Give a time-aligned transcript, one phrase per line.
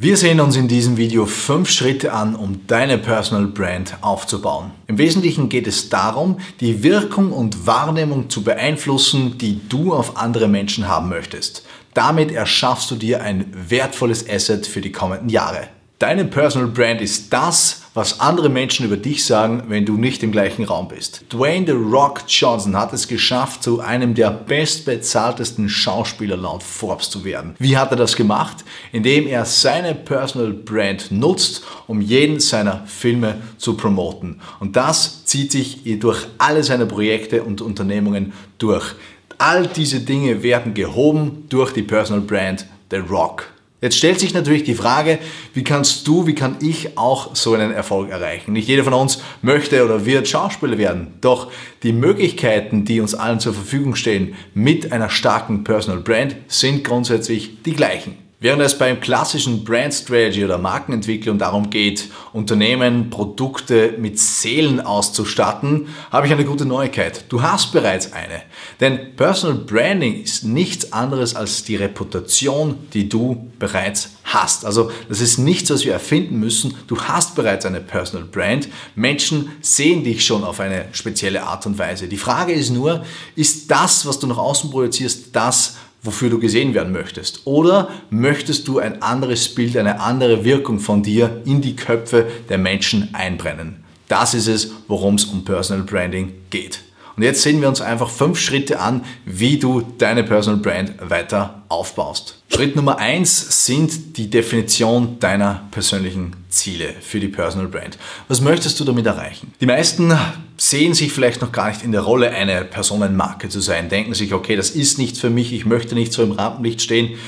[0.00, 4.70] Wir sehen uns in diesem Video fünf Schritte an, um deine Personal Brand aufzubauen.
[4.86, 10.46] Im Wesentlichen geht es darum, die Wirkung und Wahrnehmung zu beeinflussen, die du auf andere
[10.46, 11.66] Menschen haben möchtest.
[11.94, 15.66] Damit erschaffst du dir ein wertvolles Asset für die kommenden Jahre.
[15.98, 20.30] Deine Personal Brand ist das, was andere Menschen über dich sagen, wenn du nicht im
[20.30, 21.24] gleichen Raum bist.
[21.32, 27.24] Dwayne The Rock Johnson hat es geschafft, zu einem der bestbezahltesten Schauspieler laut Forbes zu
[27.24, 27.56] werden.
[27.58, 28.58] Wie hat er das gemacht?
[28.92, 34.42] Indem er seine Personal Brand nutzt, um jeden seiner Filme zu promoten.
[34.60, 38.94] Und das zieht sich durch alle seine Projekte und Unternehmungen durch.
[39.38, 43.48] All diese Dinge werden gehoben durch die Personal Brand The Rock.
[43.80, 45.20] Jetzt stellt sich natürlich die Frage,
[45.54, 48.52] wie kannst du, wie kann ich auch so einen Erfolg erreichen?
[48.52, 51.14] Nicht jeder von uns möchte oder wird Schauspieler werden.
[51.20, 51.52] Doch
[51.84, 57.62] die Möglichkeiten, die uns allen zur Verfügung stehen mit einer starken Personal Brand, sind grundsätzlich
[57.62, 58.27] die gleichen.
[58.40, 65.88] Während es beim klassischen Brand Strategy oder Markenentwicklung darum geht, Unternehmen, Produkte mit Seelen auszustatten,
[66.12, 67.24] habe ich eine gute Neuigkeit.
[67.30, 68.42] Du hast bereits eine.
[68.78, 74.64] Denn Personal Branding ist nichts anderes als die Reputation, die du bereits hast.
[74.64, 76.74] Also das ist nichts, was wir erfinden müssen.
[76.86, 78.68] Du hast bereits eine Personal Brand.
[78.94, 82.06] Menschen sehen dich schon auf eine spezielle Art und Weise.
[82.06, 83.04] Die Frage ist nur,
[83.34, 87.46] ist das, was du nach außen projizierst, das, wofür du gesehen werden möchtest?
[87.46, 92.58] Oder möchtest du ein anderes Bild, eine andere Wirkung von dir in die Köpfe der
[92.58, 93.84] Menschen einbrennen?
[94.08, 96.80] Das ist es, worum es um Personal Branding geht.
[97.18, 101.62] Und jetzt sehen wir uns einfach fünf Schritte an, wie du deine Personal Brand weiter
[101.68, 102.40] aufbaust.
[102.48, 107.98] Schritt Nummer eins sind die Definition deiner persönlichen Ziele für die Personal Brand.
[108.28, 109.52] Was möchtest du damit erreichen?
[109.60, 110.16] Die meisten
[110.58, 114.32] sehen sich vielleicht noch gar nicht in der Rolle, eine Personenmarke zu sein, denken sich,
[114.32, 117.18] okay, das ist nichts für mich, ich möchte nicht so im Rampenlicht stehen.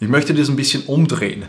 [0.00, 1.44] Ich möchte das ein bisschen umdrehen.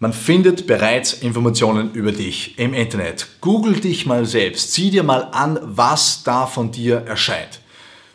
[0.00, 3.26] Man findet bereits Informationen über dich im Internet.
[3.40, 4.72] Google dich mal selbst.
[4.72, 7.58] Sieh dir mal an, was da von dir erscheint.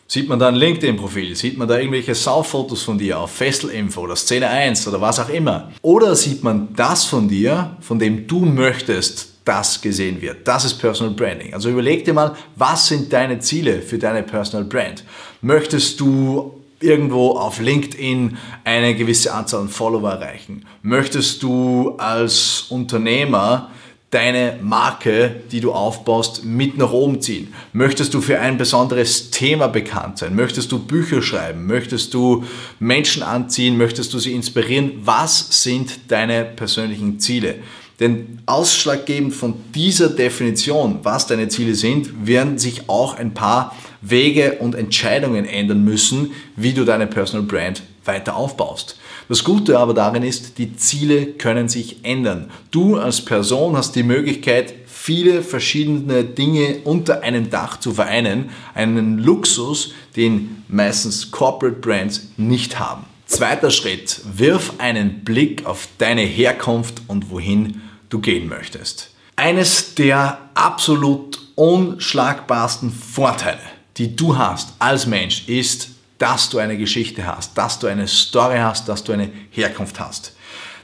[0.08, 1.36] Sieht man da ein LinkedIn-Profil?
[1.36, 5.28] Sieht man da irgendwelche Sauffotos von dir auf Fesselinfo oder Szene 1 oder was auch
[5.28, 5.74] immer?
[5.82, 10.48] Oder sieht man das von dir, von dem du möchtest, dass gesehen wird?
[10.48, 11.54] Das ist Personal Branding.
[11.54, 15.04] Also überleg dir mal, was sind deine Ziele für deine Personal Brand?
[15.42, 20.66] Möchtest du irgendwo auf LinkedIn eine gewisse Anzahl an Follower erreichen?
[20.82, 23.70] Möchtest du als Unternehmer
[24.14, 27.54] deine Marke, die du aufbaust, mit nach oben ziehen?
[27.74, 30.36] Möchtest du für ein besonderes Thema bekannt sein?
[30.36, 31.66] Möchtest du Bücher schreiben?
[31.66, 32.44] Möchtest du
[32.80, 33.78] Menschen anziehen?
[33.78, 34.92] Möchtest du sie inspirieren?
[35.04, 37.56] Was sind deine persönlichen Ziele?
[38.00, 44.58] Denn ausschlaggebend von dieser Definition, was deine Ziele sind, werden sich auch ein paar Wege
[44.60, 49.00] und Entscheidungen ändern müssen, wie du deine Personal Brand weiter aufbaust.
[49.30, 52.52] Das Gute aber darin ist, die Ziele können sich ändern.
[52.72, 58.50] Du als Person hast die Möglichkeit, viele verschiedene Dinge unter einem Dach zu vereinen.
[58.74, 63.06] Einen Luxus, den meistens Corporate Brands nicht haben.
[63.26, 69.12] Zweiter Schritt, wirf einen Blick auf deine Herkunft und wohin du gehen möchtest.
[69.36, 73.60] Eines der absolut unschlagbarsten Vorteile,
[73.98, 78.58] die du hast als Mensch, ist, dass du eine Geschichte hast, dass du eine Story
[78.58, 80.34] hast, dass du eine Herkunft hast.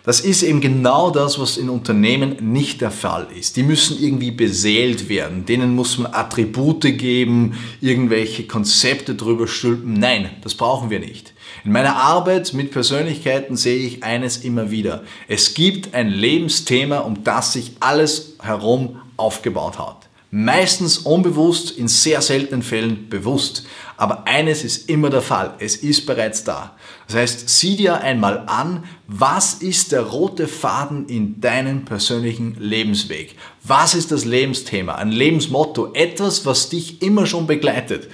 [0.04, 3.58] Das ist eben genau das, was in Unternehmen nicht der Fall ist.
[3.58, 9.94] Die müssen irgendwie beseelt werden, denen muss man Attribute geben, irgendwelche Konzepte drüber stülpen.
[9.94, 11.34] Nein, das brauchen wir nicht.
[11.64, 15.04] In meiner Arbeit mit Persönlichkeiten sehe ich eines immer wieder.
[15.28, 20.09] Es gibt ein Lebensthema, um das sich alles herum aufgebaut hat.
[20.32, 23.66] Meistens unbewusst, in sehr seltenen Fällen bewusst.
[23.98, 26.76] Aber eines ist immer der Fall, es ist bereits da.
[27.08, 33.36] Das heißt, sieh dir einmal an, was ist der rote Faden in deinem persönlichen Lebensweg?
[33.64, 38.08] Was ist das Lebensthema, ein Lebensmotto, etwas, was dich immer schon begleitet?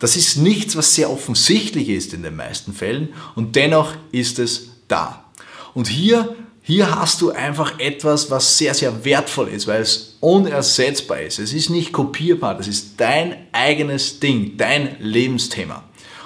[0.00, 4.70] Das ist nichts, was sehr offensichtlich ist in den meisten Fällen und dennoch ist es
[4.88, 5.24] da.
[5.72, 6.34] Und hier
[6.70, 11.40] hier hast du einfach etwas, was sehr, sehr wertvoll ist, weil es unersetzbar ist.
[11.40, 15.82] Es ist nicht kopierbar, das ist dein eigenes Ding, dein Lebensthema.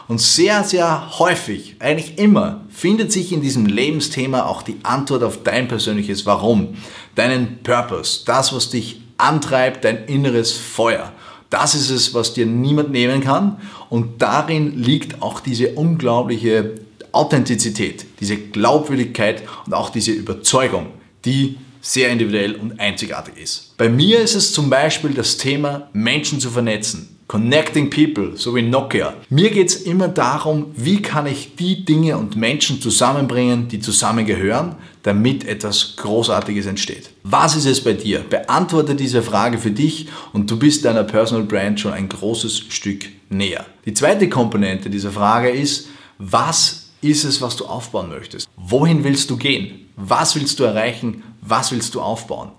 [0.07, 5.43] Und sehr, sehr häufig, eigentlich immer, findet sich in diesem Lebensthema auch die Antwort auf
[5.45, 6.77] dein persönliches Warum,
[7.15, 11.11] deinen Purpose, das, was dich antreibt, dein inneres Feuer.
[11.49, 13.63] Das ist es, was dir niemand nehmen kann.
[13.89, 16.84] Und darin liegt auch diese unglaubliche
[17.15, 20.87] Authentizität, diese Glaubwürdigkeit und auch diese Überzeugung,
[21.25, 23.77] die sehr individuell und einzigartig ist.
[23.77, 27.11] Bei mir ist es zum Beispiel das Thema Menschen zu vernetzen.
[27.27, 29.15] Connecting People, so wie Nokia.
[29.31, 34.77] Mir geht es immer darum, wie kann ich die Dinge und Menschen zusammenbringen, die zusammengehören,
[35.03, 37.11] damit etwas Großartiges entsteht.
[37.23, 38.21] Was ist es bei dir?
[38.29, 43.07] Beantworte diese Frage für dich und du bist deiner Personal Brand schon ein großes Stück
[43.31, 43.65] näher.
[43.87, 45.89] Die zweite Komponente dieser Frage ist,
[46.19, 48.49] was ist es, was du aufbauen möchtest?
[48.57, 49.89] Wohin willst du gehen?
[49.97, 51.23] Was willst du erreichen?
[51.41, 52.51] Was willst du aufbauen?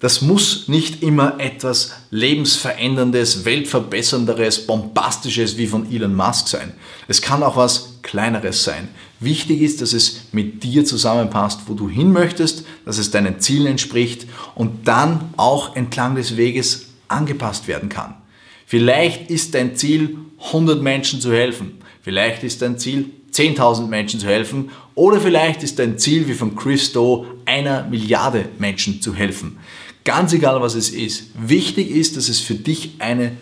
[0.00, 6.72] Das muss nicht immer etwas lebensveränderndes, weltverbessernderes, bombastisches wie von Elon Musk sein.
[7.06, 8.88] Es kann auch was kleineres sein.
[9.20, 13.66] Wichtig ist, dass es mit dir zusammenpasst, wo du hin möchtest, dass es deinen Zielen
[13.66, 18.14] entspricht und dann auch entlang des Weges angepasst werden kann.
[18.64, 21.78] Vielleicht ist dein Ziel, 100 Menschen zu helfen.
[22.00, 24.70] Vielleicht ist dein Ziel, 10.000 Menschen zu helfen.
[24.94, 29.58] Oder vielleicht ist dein Ziel, wie von Chris Doe, einer Milliarde Menschen zu helfen.
[30.04, 31.30] Ganz egal, was es ist.
[31.34, 33.32] Wichtig ist, dass es für dich eine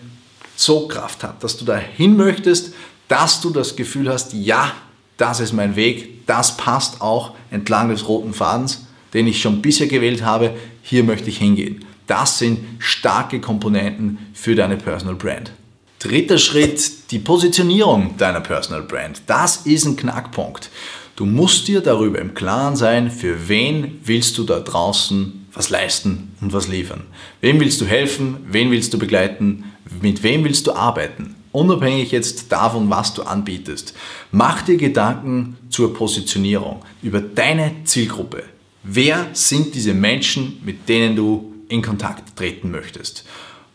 [0.56, 2.74] Sogkraft hat, dass du dahin möchtest,
[3.06, 4.72] dass du das Gefühl hast, ja,
[5.16, 9.86] das ist mein Weg, das passt auch entlang des roten Fadens, den ich schon bisher
[9.86, 11.84] gewählt habe, hier möchte ich hingehen.
[12.06, 15.52] Das sind starke Komponenten für deine Personal Brand.
[15.98, 19.22] Dritter Schritt, die Positionierung deiner Personal Brand.
[19.26, 20.70] Das ist ein Knackpunkt.
[21.16, 26.36] Du musst dir darüber im Klaren sein, für wen willst du da draußen was leisten
[26.40, 27.02] und was liefern.
[27.40, 28.36] Wem willst du helfen?
[28.48, 29.64] Wen willst du begleiten?
[30.00, 31.34] Mit wem willst du arbeiten?
[31.50, 33.92] Unabhängig jetzt davon, was du anbietest.
[34.30, 38.44] Mach dir Gedanken zur Positionierung über deine Zielgruppe.
[38.84, 43.24] Wer sind diese Menschen, mit denen du in Kontakt treten möchtest?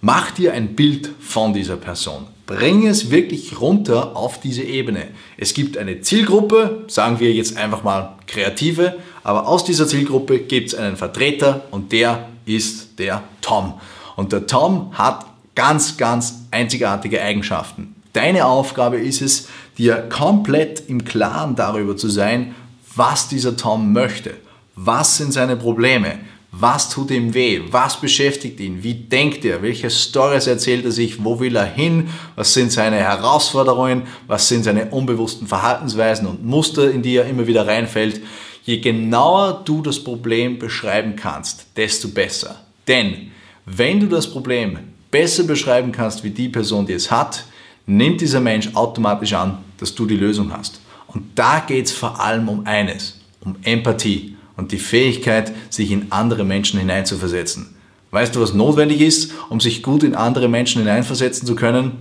[0.06, 2.28] Mach dir ein Bild von dieser Person.
[2.46, 5.08] Bring es wirklich runter auf diese Ebene.
[5.38, 10.68] Es gibt eine Zielgruppe, sagen wir jetzt einfach mal Kreative, aber aus dieser Zielgruppe gibt
[10.68, 13.76] es einen Vertreter und der ist der Tom.
[14.18, 17.96] Und der Tom hat ganz, ganz einzigartige Eigenschaften.
[18.12, 19.48] Deine Aufgabe ist es,
[19.78, 22.56] dir komplett im Klaren darüber zu sein,
[22.94, 24.34] was dieser Tom möchte.
[24.76, 26.20] Was sind seine Probleme?
[26.56, 27.62] Was tut ihm weh?
[27.72, 28.84] Was beschäftigt ihn?
[28.84, 29.64] Wie denkt er?
[29.64, 31.24] Welche Stories erzählt er sich?
[31.24, 32.10] Wo will er hin?
[32.36, 34.04] Was sind seine Herausforderungen?
[34.28, 38.22] Was sind seine unbewussten Verhaltensweisen und Muster, in die er immer wieder reinfällt?
[38.66, 42.62] Je genauer du das Problem beschreiben kannst, desto besser.
[42.88, 43.32] Denn
[43.66, 44.78] wenn du das Problem
[45.10, 47.46] besser beschreiben kannst wie die Person, die es hat,
[47.88, 50.82] nimmt dieser Mensch automatisch an, dass du die Lösung hast.
[51.08, 56.12] Und da geht es vor allem um eines, um Empathie und die Fähigkeit, sich in
[56.12, 57.76] andere Menschen hineinzuversetzen.
[58.12, 61.94] Weißt du, was notwendig ist, um sich gut in andere Menschen hineinversetzen zu können?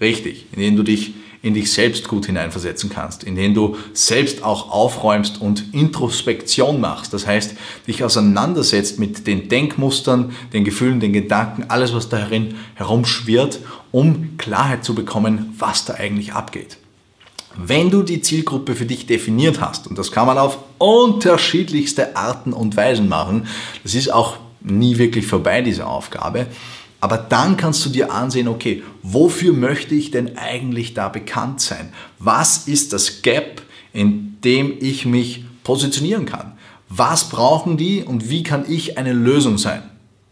[0.00, 1.12] Richtig, indem du dich
[1.42, 7.12] in dich selbst gut hineinversetzen kannst, indem du selbst auch aufräumst und Introspektion machst.
[7.12, 7.56] Das heißt,
[7.88, 13.58] dich auseinandersetzt mit den Denkmustern, den Gefühlen, den Gedanken, alles, was darin herumschwirrt,
[13.90, 16.78] um Klarheit zu bekommen, was da eigentlich abgeht.
[17.56, 22.52] Wenn du die Zielgruppe für dich definiert hast, und das kann man auf unterschiedlichste Arten
[22.52, 23.46] und Weisen machen,
[23.82, 26.46] das ist auch nie wirklich vorbei, diese Aufgabe,
[27.00, 31.92] aber dann kannst du dir ansehen, okay, wofür möchte ich denn eigentlich da bekannt sein?
[32.20, 33.62] Was ist das Gap,
[33.92, 36.52] in dem ich mich positionieren kann?
[36.88, 39.82] Was brauchen die und wie kann ich eine Lösung sein?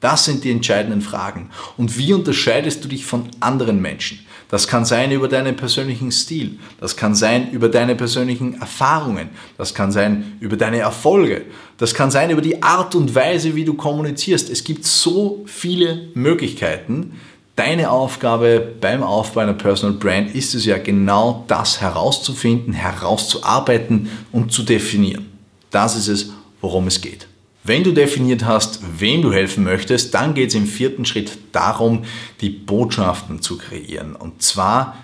[0.00, 1.50] Das sind die entscheidenden Fragen.
[1.76, 4.18] Und wie unterscheidest du dich von anderen Menschen?
[4.50, 9.74] Das kann sein über deinen persönlichen Stil, das kann sein über deine persönlichen Erfahrungen, das
[9.74, 11.42] kann sein über deine Erfolge,
[11.78, 14.50] das kann sein über die Art und Weise, wie du kommunizierst.
[14.50, 17.12] Es gibt so viele Möglichkeiten.
[17.54, 24.50] Deine Aufgabe beim Aufbau einer Personal Brand ist es ja genau das herauszufinden, herauszuarbeiten und
[24.50, 25.26] zu definieren.
[25.70, 27.29] Das ist es, worum es geht.
[27.70, 32.02] Wenn du definiert hast, wem du helfen möchtest, dann geht es im vierten Schritt darum,
[32.40, 34.16] die Botschaften zu kreieren.
[34.16, 34.96] Und zwar,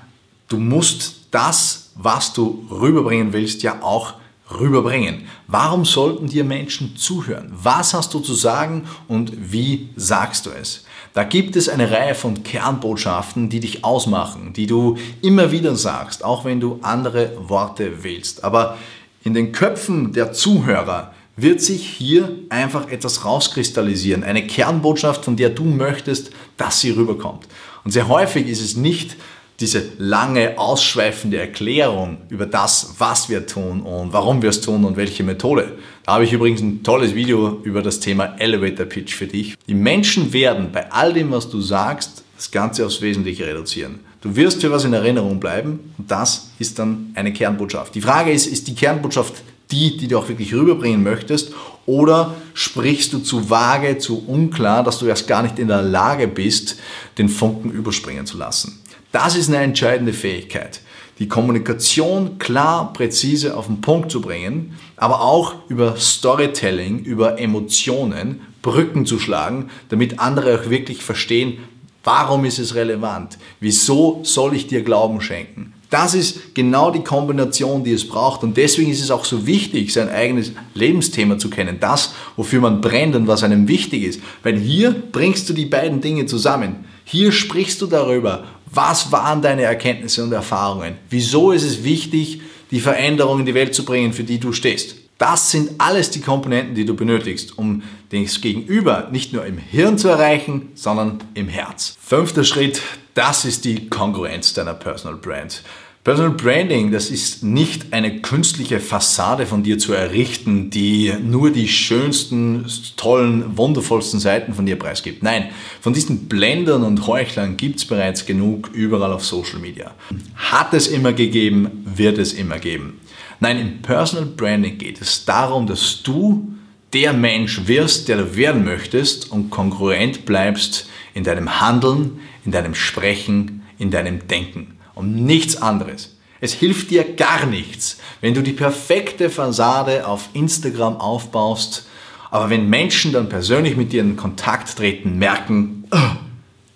[0.48, 4.14] du musst das, was du rüberbringen willst, ja auch
[4.50, 5.28] rüberbringen.
[5.46, 7.52] Warum sollten dir Menschen zuhören?
[7.52, 10.86] Was hast du zu sagen und wie sagst du es?
[11.14, 16.24] Da gibt es eine Reihe von Kernbotschaften, die dich ausmachen, die du immer wieder sagst,
[16.24, 18.42] auch wenn du andere Worte wählst.
[18.42, 18.76] Aber
[19.22, 24.24] in den Köpfen der Zuhörer wird sich hier einfach etwas rauskristallisieren.
[24.24, 27.46] Eine Kernbotschaft, von der du möchtest, dass sie rüberkommt.
[27.84, 29.16] Und sehr häufig ist es nicht
[29.60, 34.96] diese lange, ausschweifende Erklärung über das, was wir tun und warum wir es tun und
[34.96, 35.72] welche Methode.
[36.04, 39.54] Da habe ich übrigens ein tolles Video über das Thema Elevator Pitch für dich.
[39.66, 44.00] Die Menschen werden bei all dem, was du sagst, das Ganze aufs Wesentliche reduzieren.
[44.20, 47.94] Du wirst für was in Erinnerung bleiben und das ist dann eine Kernbotschaft.
[47.94, 51.52] Die Frage ist, ist die Kernbotschaft die, die du auch wirklich rüberbringen möchtest?
[51.86, 56.28] Oder sprichst du zu vage, zu unklar, dass du erst gar nicht in der Lage
[56.28, 56.78] bist,
[57.18, 58.80] den Funken überspringen zu lassen?
[59.12, 60.80] Das ist eine entscheidende Fähigkeit.
[61.18, 68.42] Die Kommunikation klar, präzise auf den Punkt zu bringen, aber auch über Storytelling, über Emotionen
[68.60, 71.58] Brücken zu schlagen, damit andere auch wirklich verstehen,
[72.02, 75.72] warum ist es relevant, wieso soll ich dir Glauben schenken.
[75.90, 78.42] Das ist genau die Kombination, die es braucht.
[78.42, 81.78] Und deswegen ist es auch so wichtig, sein eigenes Lebensthema zu kennen.
[81.80, 84.20] Das, wofür man brennt und was einem wichtig ist.
[84.42, 86.84] Weil hier bringst du die beiden Dinge zusammen.
[87.04, 90.96] Hier sprichst du darüber, was waren deine Erkenntnisse und Erfahrungen.
[91.08, 92.40] Wieso ist es wichtig,
[92.72, 94.96] die Veränderung in die Welt zu bringen, für die du stehst.
[95.18, 99.96] Das sind alles die Komponenten, die du benötigst, um das Gegenüber nicht nur im Hirn
[99.96, 101.96] zu erreichen, sondern im Herz.
[102.00, 102.82] Fünfter Schritt,
[103.14, 105.62] das ist die Kongruenz deiner Personal Brand.
[106.04, 111.66] Personal Branding, das ist nicht eine künstliche Fassade von dir zu errichten, die nur die
[111.66, 112.64] schönsten,
[112.96, 115.24] tollen, wundervollsten Seiten von dir preisgibt.
[115.24, 115.48] Nein,
[115.80, 119.96] von diesen Blendern und Heuchlern gibt es bereits genug überall auf Social Media.
[120.36, 123.00] Hat es immer gegeben, wird es immer geben.
[123.40, 126.54] Nein, im Personal Branding geht es darum, dass du
[126.92, 132.74] der Mensch wirst, der du werden möchtest und kongruent bleibst in deinem Handeln, in deinem
[132.74, 134.78] Sprechen, in deinem Denken.
[134.94, 136.16] Und nichts anderes.
[136.40, 141.86] Es hilft dir gar nichts, wenn du die perfekte Fassade auf Instagram aufbaust,
[142.30, 145.84] aber wenn Menschen dann persönlich mit dir in Kontakt treten, merken,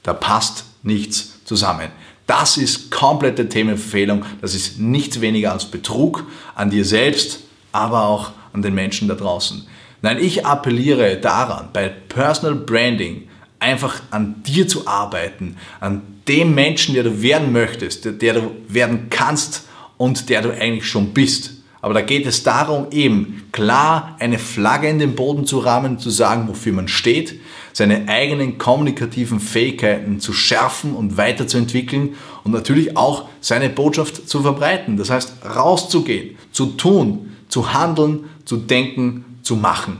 [0.03, 1.89] da passt nichts zusammen.
[2.31, 4.25] Das ist komplette Themenverfehlung.
[4.41, 7.41] Das ist nichts weniger als Betrug an dir selbst,
[7.73, 9.67] aber auch an den Menschen da draußen.
[10.01, 16.95] Nein, ich appelliere daran, bei Personal Branding einfach an dir zu arbeiten, an dem Menschen,
[16.95, 21.55] der du werden möchtest, der, der du werden kannst und der du eigentlich schon bist.
[21.83, 26.11] Aber da geht es darum, eben klar eine Flagge in den Boden zu rahmen, zu
[26.11, 27.41] sagen, wofür man steht,
[27.73, 34.97] seine eigenen kommunikativen Fähigkeiten zu schärfen und weiterzuentwickeln und natürlich auch seine Botschaft zu verbreiten.
[34.97, 39.99] Das heißt, rauszugehen, zu tun, zu handeln, zu denken, zu machen.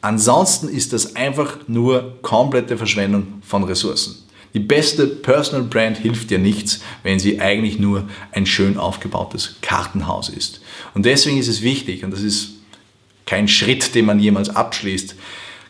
[0.00, 4.16] Ansonsten ist das einfach nur komplette Verschwendung von Ressourcen.
[4.52, 10.28] Die beste Personal Brand hilft dir nichts, wenn sie eigentlich nur ein schön aufgebautes Kartenhaus
[10.28, 10.60] ist.
[10.94, 12.50] Und deswegen ist es wichtig, und das ist
[13.26, 15.16] kein Schritt, den man jemals abschließt,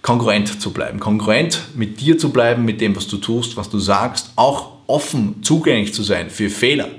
[0.05, 1.01] kongruent zu bleiben.
[1.01, 5.43] Kongruent mit dir zu bleiben, mit dem, was du tust, was du sagst, auch offen,
[5.43, 6.91] zugänglich zu sein für Fehler,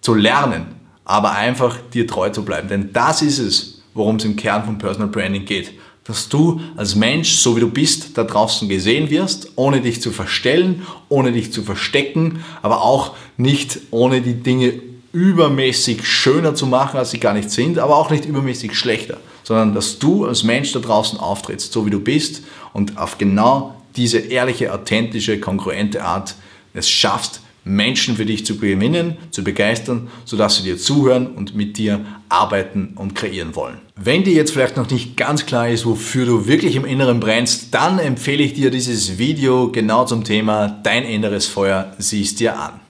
[0.00, 0.66] zu lernen,
[1.04, 2.66] aber einfach dir treu zu bleiben.
[2.66, 5.72] Denn das ist es, worum es im Kern von Personal Branding geht
[6.04, 10.10] dass du als Mensch, so wie du bist, da draußen gesehen wirst, ohne dich zu
[10.10, 14.80] verstellen, ohne dich zu verstecken, aber auch nicht ohne die Dinge
[15.12, 19.74] übermäßig schöner zu machen, als sie gar nicht sind, aber auch nicht übermäßig schlechter, sondern
[19.74, 22.42] dass du als Mensch da draußen auftrittst, so wie du bist
[22.72, 26.34] und auf genau diese ehrliche, authentische, kongruente Art
[26.74, 31.78] es schaffst, Menschen für dich zu gewinnen, zu begeistern, sodass sie dir zuhören und mit
[31.78, 33.78] dir arbeiten und kreieren wollen.
[33.94, 37.72] Wenn dir jetzt vielleicht noch nicht ganz klar ist, wofür du wirklich im Inneren brennst,
[37.72, 42.81] dann empfehle ich dir dieses Video genau zum Thema Dein inneres Feuer siehst dir an.